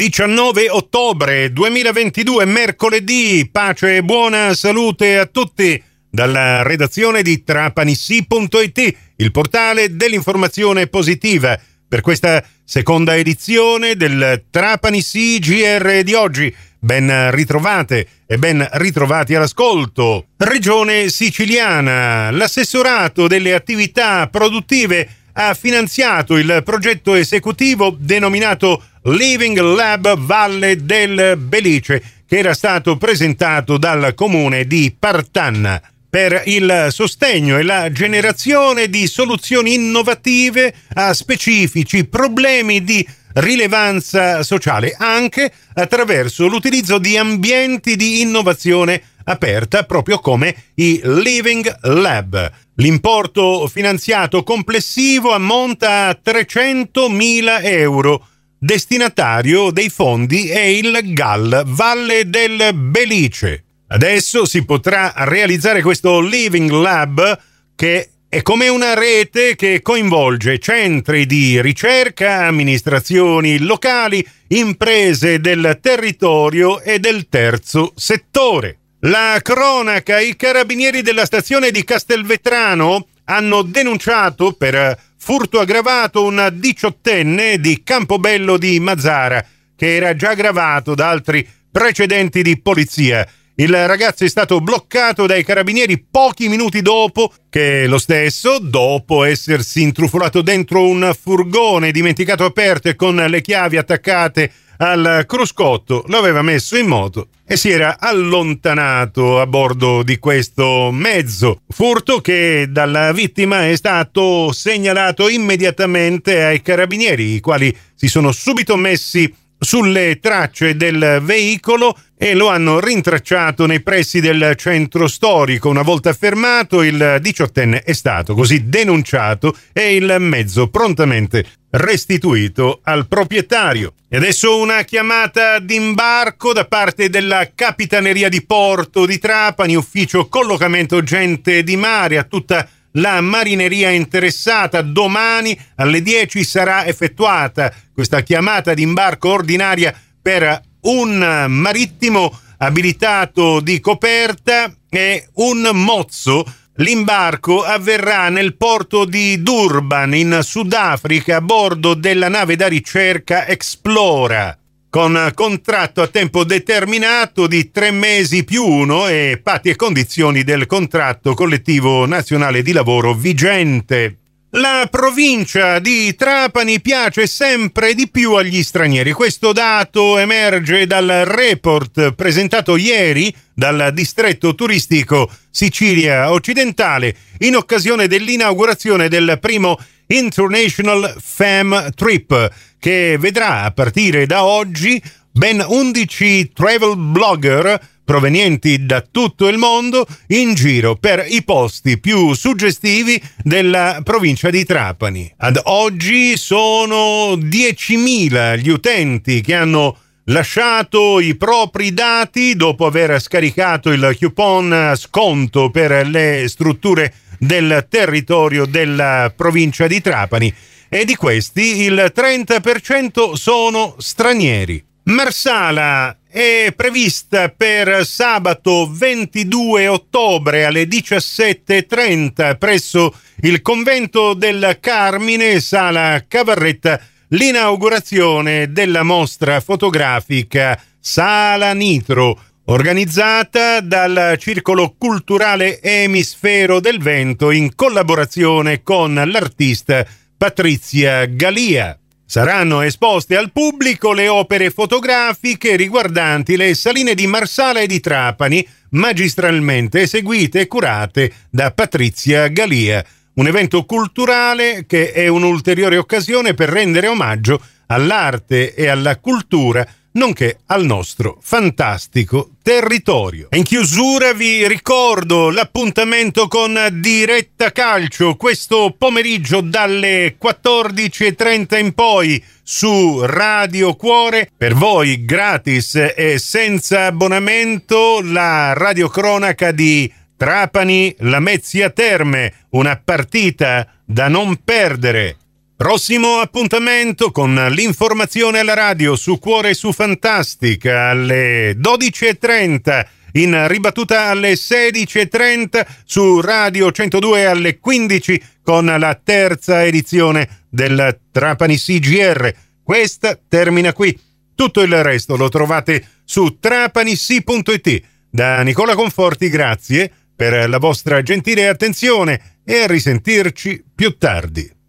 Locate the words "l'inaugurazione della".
237.30-239.02